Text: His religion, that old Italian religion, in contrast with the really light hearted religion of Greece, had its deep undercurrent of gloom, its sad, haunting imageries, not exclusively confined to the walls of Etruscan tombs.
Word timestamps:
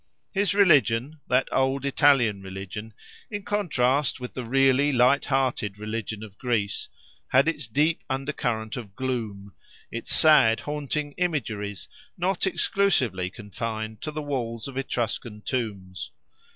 His 0.31 0.55
religion, 0.55 1.19
that 1.27 1.47
old 1.51 1.85
Italian 1.85 2.41
religion, 2.41 2.95
in 3.29 3.43
contrast 3.43 4.19
with 4.19 4.33
the 4.33 4.43
really 4.43 4.91
light 4.91 5.25
hearted 5.25 5.77
religion 5.77 6.23
of 6.23 6.39
Greece, 6.39 6.89
had 7.27 7.47
its 7.47 7.67
deep 7.67 8.03
undercurrent 8.09 8.77
of 8.77 8.95
gloom, 8.95 9.53
its 9.91 10.11
sad, 10.11 10.61
haunting 10.61 11.11
imageries, 11.17 11.87
not 12.17 12.47
exclusively 12.47 13.29
confined 13.29 14.01
to 14.01 14.09
the 14.09 14.23
walls 14.23 14.67
of 14.67 14.75
Etruscan 14.75 15.41
tombs. 15.43 16.09